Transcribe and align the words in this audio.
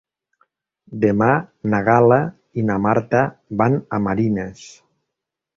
Demà 1.03 1.27
na 1.73 1.81
Gal·la 1.89 2.19
i 2.63 2.65
na 2.71 2.79
Marta 2.89 3.23
van 3.63 3.79
a 3.99 4.01
Marines. 4.07 4.65